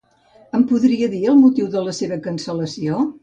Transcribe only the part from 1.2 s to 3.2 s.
el motiu de la seva cancel·lació?